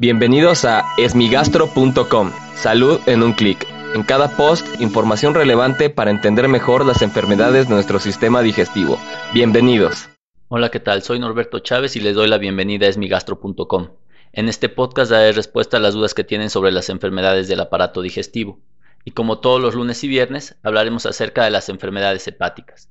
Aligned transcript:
Bienvenidos 0.00 0.64
a 0.64 0.86
esmigastro.com. 0.96 2.32
Salud 2.54 3.00
en 3.04 3.22
un 3.22 3.34
clic. 3.34 3.66
En 3.94 4.02
cada 4.02 4.34
post, 4.34 4.66
información 4.80 5.34
relevante 5.34 5.90
para 5.90 6.10
entender 6.10 6.48
mejor 6.48 6.86
las 6.86 7.02
enfermedades 7.02 7.68
de 7.68 7.74
nuestro 7.74 7.98
sistema 7.98 8.40
digestivo. 8.40 8.98
Bienvenidos. 9.34 10.08
Hola, 10.48 10.70
¿qué 10.70 10.80
tal? 10.80 11.02
Soy 11.02 11.18
Norberto 11.18 11.58
Chávez 11.58 11.96
y 11.96 12.00
les 12.00 12.14
doy 12.14 12.28
la 12.28 12.38
bienvenida 12.38 12.86
a 12.86 12.88
esmigastro.com. 12.88 13.88
En 14.32 14.48
este 14.48 14.70
podcast 14.70 15.10
daré 15.10 15.32
respuesta 15.32 15.76
a 15.76 15.80
las 15.80 15.92
dudas 15.92 16.14
que 16.14 16.24
tienen 16.24 16.48
sobre 16.48 16.72
las 16.72 16.88
enfermedades 16.88 17.46
del 17.46 17.60
aparato 17.60 18.00
digestivo. 18.00 18.58
Y 19.04 19.10
como 19.10 19.40
todos 19.40 19.60
los 19.60 19.74
lunes 19.74 20.02
y 20.02 20.08
viernes, 20.08 20.56
hablaremos 20.62 21.04
acerca 21.04 21.44
de 21.44 21.50
las 21.50 21.68
enfermedades 21.68 22.26
hepáticas. 22.26 22.88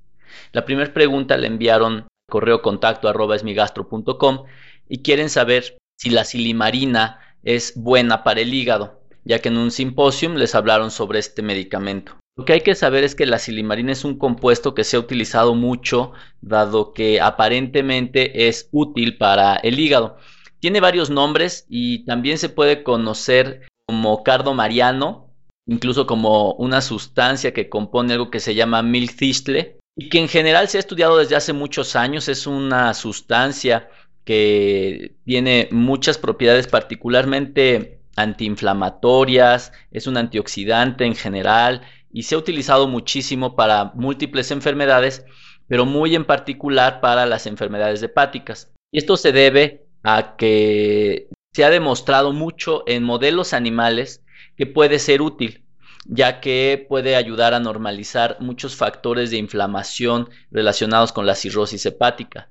La 0.52 0.64
primera 0.64 0.94
pregunta 0.94 1.38
la 1.38 1.48
enviaron 1.48 2.06
correo 2.30 2.62
contacto 2.62 3.10
arroba 3.10 3.36
esmigastro.com 3.36 4.44
y 4.88 5.02
quieren 5.02 5.32
saber 5.32 5.79
si 6.00 6.10
la 6.10 6.24
silimarina 6.24 7.20
es 7.44 7.74
buena 7.76 8.24
para 8.24 8.42
el 8.42 8.54
hígado, 8.54 9.02
ya 9.26 9.40
que 9.40 9.50
en 9.50 9.58
un 9.58 9.72
simposium 9.72 10.36
les 10.36 10.56
hablaron 10.56 10.92
sobre 10.92 11.20
este 11.20 11.42
medicamento. 11.42 12.16
Lo 12.38 12.46
que 12.46 12.54
hay 12.54 12.62
que 12.62 12.76
saber 12.76 13.04
es 13.04 13.16
que 13.16 13.26
la 13.26 13.38
silimarina 13.38 13.92
es 13.92 14.06
un 14.06 14.18
compuesto 14.18 14.74
que 14.74 14.86
se 14.86 14.96
ha 14.96 15.00
utilizado 15.02 15.56
mucho, 15.56 16.14
dado 16.40 16.94
que 16.94 17.20
aparentemente 17.20 18.48
es 18.48 18.70
útil 18.72 19.18
para 19.18 19.58
el 19.58 19.78
hígado. 19.78 20.18
Tiene 20.62 20.80
varios 20.80 21.10
nombres 21.10 21.66
y 21.68 22.06
también 22.06 22.38
se 22.38 22.48
puede 22.48 22.84
conocer 22.84 23.68
como 23.86 24.24
cardo 24.24 24.54
mariano, 24.54 25.34
incluso 25.68 26.08
como 26.08 26.54
una 26.54 26.80
sustancia 26.80 27.54
que 27.54 27.68
compone 27.68 28.14
algo 28.14 28.32
que 28.32 28.40
se 28.40 28.56
llama 28.56 28.84
milthistle 28.84 29.78
y 29.98 30.08
que 30.08 30.20
en 30.20 30.30
general 30.30 30.70
se 30.70 30.78
ha 30.78 30.80
estudiado 30.80 31.18
desde 31.18 31.36
hace 31.36 31.52
muchos 31.52 31.98
años. 31.98 32.30
Es 32.30 32.48
una 32.48 32.94
sustancia 32.94 33.90
que 34.26 35.16
tiene 35.26 35.70
muchas 35.72 36.18
propiedades 36.18 36.68
particularmente 36.68 38.00
antiinflamatorias, 38.16 39.72
es 39.92 40.08
un 40.08 40.18
antioxidante 40.18 41.06
en 41.06 41.16
general 41.16 41.82
y 42.12 42.24
se 42.24 42.36
ha 42.36 42.38
utilizado 42.38 42.88
muchísimo 42.88 43.56
para 43.56 43.92
múltiples 43.96 44.52
enfermedades, 44.52 45.26
pero 45.68 45.86
muy 45.86 46.16
en 46.16 46.26
particular 46.26 47.02
para 47.02 47.26
las 47.26 47.48
enfermedades 47.48 48.02
hepáticas. 48.04 48.72
Y 48.92 48.98
esto 49.00 49.18
se 49.18 49.32
debe 49.32 49.86
a 50.04 50.36
que 50.38 51.30
se 51.54 51.64
ha 51.64 51.70
demostrado 51.70 52.34
mucho 52.34 52.84
en 52.88 53.04
modelos 53.04 53.54
animales 53.54 54.24
que 54.56 54.66
puede 54.66 55.00
ser 55.00 55.22
útil, 55.22 55.64
ya 56.06 56.42
que 56.42 56.86
puede 56.88 57.16
ayudar 57.16 57.54
a 57.54 57.60
normalizar 57.60 58.38
muchos 58.40 58.76
factores 58.76 59.32
de 59.32 59.38
inflamación 59.38 60.30
relacionados 60.52 61.12
con 61.12 61.26
la 61.26 61.36
cirrosis 61.36 61.86
hepática. 61.86 62.50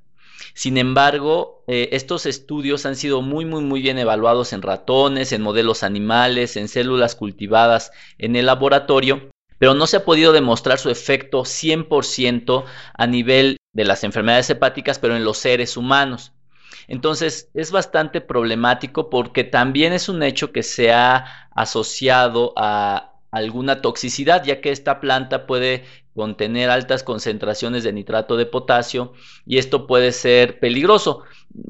Sin 0.55 0.79
embargo, 0.79 1.65
eh, 1.67 1.91
estos 1.93 2.27
estudios 2.27 2.87
han 2.87 2.97
sido 2.97 3.23
muy, 3.23 3.45
muy, 3.45 3.63
muy 3.63 3.81
bien 3.81 3.99
evaluados 3.99 4.53
en 4.53 4.63
ratones, 4.63 5.33
en 5.33 5.43
modelos 5.43 5.83
animales, 5.83 6.57
en 6.57 6.69
células 6.69 7.15
cultivadas 7.17 7.91
en 8.19 8.37
el 8.37 8.47
laboratorio, 8.47 9.31
pero 9.59 9.75
no 9.75 9.87
se 9.87 9.99
ha 9.99 10.05
podido 10.05 10.33
demostrar 10.33 10.79
su 10.79 10.91
efecto 10.91 11.45
100% 11.45 12.65
a 12.95 13.07
nivel 13.07 13.57
de 13.73 13.85
las 13.85 14.05
enfermedades 14.05 14.51
hepáticas, 14.51 14.99
pero 14.99 15.17
en 15.17 15.25
los 15.25 15.39
seres 15.39 15.77
humanos. 15.77 16.33
Entonces 16.87 17.51
es 17.55 17.71
bastante 17.71 18.21
problemático 18.21 19.11
porque 19.11 19.45
también 19.45 19.93
es 19.93 20.09
un 20.09 20.23
hecho 20.23 20.53
que 20.53 20.63
se 20.63 20.91
ha 20.93 21.49
asociado 21.55 22.55
a 22.57 23.08
alguna 23.31 23.83
toxicidad, 23.83 24.45
ya 24.45 24.61
que 24.61 24.71
esta 24.71 25.01
planta 25.01 25.47
puede 25.47 25.85
contener 26.15 26.71
altas 26.71 27.03
concentraciones 27.03 27.85
de 27.85 27.93
nitrato 27.93 28.37
de 28.37 28.47
potasio 28.47 29.13
y 29.47 29.59
esto 29.59 29.87
puede 29.87 30.13
ser 30.13 30.59
peligroso. 30.59 31.23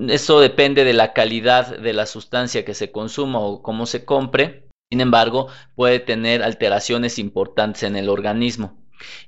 Eso 0.09 0.41
depende 0.41 0.85
de 0.85 0.95
la 0.95 1.13
calidad 1.13 1.77
de 1.79 1.93
la 1.93 2.07
sustancia 2.07 2.65
que 2.65 2.75
se 2.75 2.91
consuma 2.91 3.41
o 3.41 3.63
cómo 3.63 3.87
se 3.87 4.05
compre. 4.05 4.69
Sin 4.91 5.01
embargo, 5.01 5.49
puede 5.75 6.01
tener 6.01 6.43
alteraciones 6.43 7.19
importantes 7.19 7.83
en 7.83 7.97
el 7.97 8.09
organismo. 8.09 8.79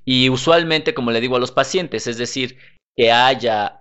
Y 0.05 0.31
usualmente, 0.31 0.95
como 0.95 1.11
le 1.11 1.21
digo 1.21 1.37
a 1.37 1.41
los 1.41 1.53
pacientes, 1.53 2.07
es 2.07 2.17
decir, 2.17 2.57
que 2.97 3.13
haya 3.13 3.80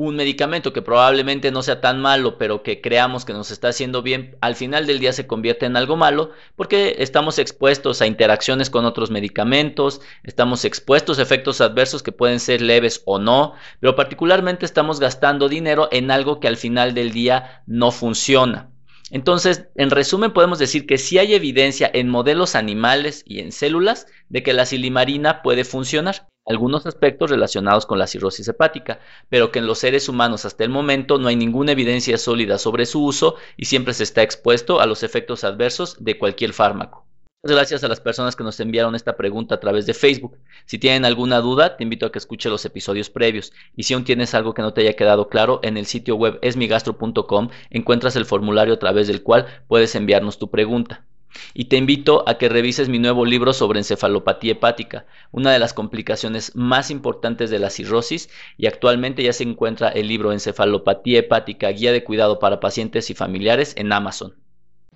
un 0.00 0.16
medicamento 0.16 0.72
que 0.72 0.80
probablemente 0.80 1.50
no 1.50 1.62
sea 1.62 1.82
tan 1.82 2.00
malo, 2.00 2.38
pero 2.38 2.62
que 2.62 2.80
creamos 2.80 3.26
que 3.26 3.34
nos 3.34 3.50
está 3.50 3.68
haciendo 3.68 4.00
bien, 4.00 4.34
al 4.40 4.56
final 4.56 4.86
del 4.86 4.98
día 4.98 5.12
se 5.12 5.26
convierte 5.26 5.66
en 5.66 5.76
algo 5.76 5.94
malo 5.94 6.30
porque 6.56 6.96
estamos 7.00 7.38
expuestos 7.38 8.00
a 8.00 8.06
interacciones 8.06 8.70
con 8.70 8.86
otros 8.86 9.10
medicamentos, 9.10 10.00
estamos 10.22 10.64
expuestos 10.64 11.18
a 11.18 11.22
efectos 11.22 11.60
adversos 11.60 12.02
que 12.02 12.12
pueden 12.12 12.40
ser 12.40 12.62
leves 12.62 13.02
o 13.04 13.18
no, 13.18 13.52
pero 13.78 13.94
particularmente 13.94 14.64
estamos 14.64 15.00
gastando 15.00 15.50
dinero 15.50 15.90
en 15.92 16.10
algo 16.10 16.40
que 16.40 16.48
al 16.48 16.56
final 16.56 16.94
del 16.94 17.12
día 17.12 17.62
no 17.66 17.90
funciona. 17.90 18.70
Entonces, 19.10 19.66
en 19.74 19.90
resumen, 19.90 20.32
podemos 20.32 20.58
decir 20.58 20.86
que 20.86 20.96
sí 20.96 21.18
hay 21.18 21.34
evidencia 21.34 21.90
en 21.92 22.08
modelos 22.08 22.54
animales 22.54 23.22
y 23.26 23.40
en 23.40 23.52
células 23.52 24.06
de 24.30 24.42
que 24.42 24.54
la 24.54 24.64
silimarina 24.64 25.42
puede 25.42 25.64
funcionar 25.64 26.30
algunos 26.46 26.86
aspectos 26.86 27.30
relacionados 27.30 27.86
con 27.86 27.98
la 27.98 28.06
cirrosis 28.06 28.48
hepática, 28.48 29.00
pero 29.28 29.52
que 29.52 29.60
en 29.60 29.66
los 29.66 29.78
seres 29.78 30.08
humanos 30.08 30.44
hasta 30.44 30.64
el 30.64 30.70
momento 30.70 31.18
no 31.18 31.28
hay 31.28 31.36
ninguna 31.36 31.72
evidencia 31.72 32.18
sólida 32.18 32.58
sobre 32.58 32.86
su 32.86 33.04
uso 33.04 33.36
y 33.56 33.66
siempre 33.66 33.94
se 33.94 34.04
está 34.04 34.22
expuesto 34.22 34.80
a 34.80 34.86
los 34.86 35.02
efectos 35.02 35.44
adversos 35.44 35.96
de 36.02 36.18
cualquier 36.18 36.52
fármaco. 36.52 37.06
Gracias 37.42 37.82
a 37.84 37.88
las 37.88 38.00
personas 38.00 38.36
que 38.36 38.44
nos 38.44 38.60
enviaron 38.60 38.94
esta 38.94 39.16
pregunta 39.16 39.54
a 39.54 39.60
través 39.60 39.86
de 39.86 39.94
Facebook. 39.94 40.36
Si 40.66 40.78
tienen 40.78 41.06
alguna 41.06 41.40
duda, 41.40 41.78
te 41.78 41.84
invito 41.84 42.04
a 42.04 42.12
que 42.12 42.18
escuche 42.18 42.50
los 42.50 42.66
episodios 42.66 43.08
previos. 43.08 43.54
Y 43.74 43.84
si 43.84 43.94
aún 43.94 44.04
tienes 44.04 44.34
algo 44.34 44.52
que 44.52 44.60
no 44.60 44.74
te 44.74 44.82
haya 44.82 44.94
quedado 44.94 45.30
claro, 45.30 45.60
en 45.62 45.78
el 45.78 45.86
sitio 45.86 46.16
web 46.16 46.38
esmigastro.com 46.42 47.48
encuentras 47.70 48.14
el 48.16 48.26
formulario 48.26 48.74
a 48.74 48.78
través 48.78 49.06
del 49.08 49.22
cual 49.22 49.46
puedes 49.68 49.94
enviarnos 49.94 50.38
tu 50.38 50.50
pregunta. 50.50 51.06
Y 51.54 51.66
te 51.66 51.76
invito 51.76 52.28
a 52.28 52.38
que 52.38 52.48
revises 52.48 52.88
mi 52.88 52.98
nuevo 52.98 53.24
libro 53.24 53.52
sobre 53.52 53.80
encefalopatía 53.80 54.52
hepática, 54.52 55.06
una 55.30 55.52
de 55.52 55.58
las 55.58 55.74
complicaciones 55.74 56.54
más 56.54 56.90
importantes 56.90 57.50
de 57.50 57.58
la 57.58 57.70
cirrosis, 57.70 58.30
y 58.56 58.66
actualmente 58.66 59.22
ya 59.22 59.32
se 59.32 59.44
encuentra 59.44 59.88
el 59.88 60.08
libro 60.08 60.32
Encefalopatía 60.32 61.20
hepática, 61.20 61.68
guía 61.68 61.92
de 61.92 62.04
cuidado 62.04 62.38
para 62.38 62.60
pacientes 62.60 63.10
y 63.10 63.14
familiares 63.14 63.74
en 63.76 63.92
Amazon. 63.92 64.34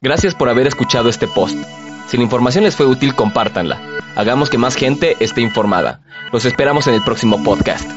Gracias 0.00 0.34
por 0.34 0.48
haber 0.48 0.66
escuchado 0.66 1.08
este 1.08 1.26
post. 1.26 1.56
Si 2.08 2.16
la 2.16 2.22
información 2.22 2.64
les 2.64 2.76
fue 2.76 2.86
útil, 2.86 3.14
compártanla. 3.14 3.80
Hagamos 4.16 4.50
que 4.50 4.58
más 4.58 4.76
gente 4.76 5.16
esté 5.20 5.40
informada. 5.40 6.02
Los 6.32 6.44
esperamos 6.44 6.86
en 6.86 6.94
el 6.94 7.02
próximo 7.02 7.42
podcast. 7.42 7.88